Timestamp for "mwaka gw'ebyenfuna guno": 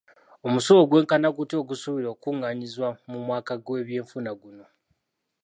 3.25-4.65